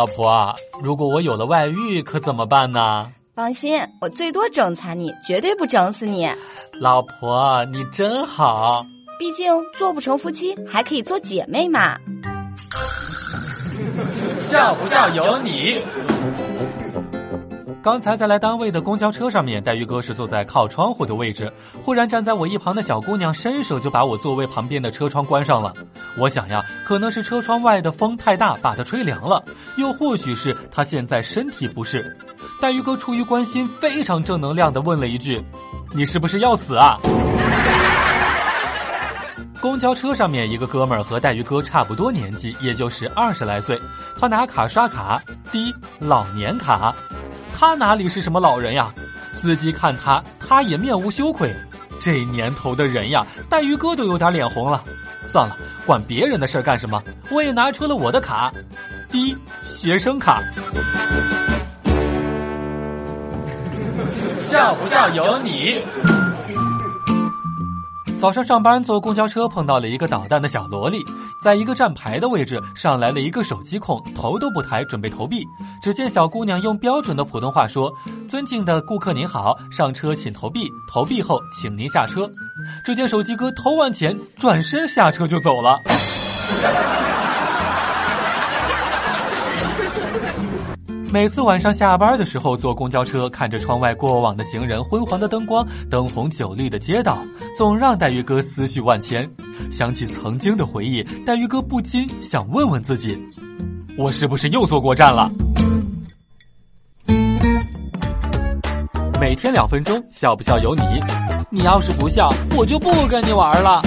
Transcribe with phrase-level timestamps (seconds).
[0.00, 3.12] 老婆，如果我有了外遇，可怎么办呢？
[3.34, 6.26] 放心，我最多整残你，绝对不整死你。
[6.72, 8.82] 老婆，你真好。
[9.18, 11.98] 毕竟做不成夫妻，还可以做姐妹嘛。
[14.40, 15.82] 笑不笑由你。
[17.82, 21.52] 刚才在来单位的公交车上面，黛玉哥是坐在靠窗户的位置。
[21.82, 25.74] 忽然站在我一旁的小姑娘伸手就把我座位旁边的车窗关上了。
[26.16, 29.42] 我想呀，可能是车窗外的风太大，把她吹凉了；
[29.76, 32.16] 又或许是他现在身体不适。
[32.60, 35.42] 黛玉哥出于关心，非常正能量的问了一句
[35.94, 36.98] ：“你是不是要死啊？”
[39.60, 43.78] 公交车上面，一个哥们儿和黛玉哥差不多年纪，也就是二十来岁。
[44.18, 46.94] 他拿卡刷卡，滴老年卡。
[47.56, 48.92] 他哪里是什么老人呀？
[49.32, 51.54] 司机看他，他也面无羞愧。
[52.00, 54.82] 这年头的人呀，黛玉哥都有点脸红了。
[55.22, 55.56] 算了，
[55.90, 57.02] 管别人的事干什么？
[57.32, 58.52] 我也拿出了我的卡，
[59.10, 60.40] 第一学生卡。
[64.40, 65.82] 笑不笑由你。
[68.20, 71.02] 早上上班坐公交车碰到了一个捣蛋的小萝莉，
[71.42, 75.42] 在一个站牌的位置上来了一个手机控，头都不抬准备投币。
[75.82, 77.90] 只见小姑娘用标准的普通话说
[78.28, 82.30] ：“尊敬的顾客您好，上车请投币，投币后请您下车。”
[82.84, 85.80] 只见手机哥投完钱转身下车就走了。
[91.12, 97.18] 每次晚上下班的时候坐公交车，看着窗外过往的行人、昏黄的灯光、灯红酒绿的街道，
[97.56, 99.28] 总让黛玉哥思绪万千。
[99.72, 103.18] 想起曾经的回忆，黛玉哥不禁想问问自己：
[103.98, 105.28] 我是不是又坐过站了？
[109.20, 110.82] 每天两分钟，笑不笑由你。
[111.50, 113.82] 你要是不笑，我就不跟你玩了。